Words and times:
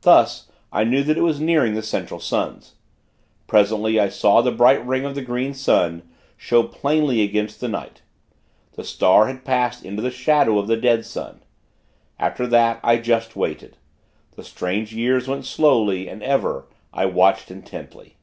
Thus, 0.00 0.50
I 0.72 0.82
knew 0.82 1.04
that 1.04 1.16
it 1.16 1.20
was 1.22 1.40
nearing 1.40 1.74
the 1.74 1.82
Central 1.84 2.18
Suns. 2.18 2.74
Presently, 3.46 4.00
I 4.00 4.08
saw 4.08 4.40
the 4.42 4.50
bright 4.50 4.84
ring 4.84 5.04
of 5.04 5.14
the 5.14 5.22
Green 5.22 5.54
Sun, 5.54 6.02
show 6.36 6.64
plainly 6.64 7.22
against 7.22 7.60
the 7.60 7.68
night 7.68 8.02
The 8.72 8.82
star 8.82 9.28
had 9.28 9.44
passed 9.44 9.84
into 9.84 10.02
the 10.02 10.10
shadow 10.10 10.58
of 10.58 10.66
the 10.66 10.76
Dead 10.76 11.06
Sun. 11.06 11.44
After 12.18 12.48
that, 12.48 12.80
I 12.82 12.96
just 12.96 13.36
waited. 13.36 13.76
The 14.34 14.42
strange 14.42 14.92
years 14.92 15.28
went 15.28 15.46
slowly, 15.46 16.08
and 16.08 16.20
ever, 16.20 16.66
I 16.92 17.06
watched, 17.06 17.48
intently. 17.48 18.16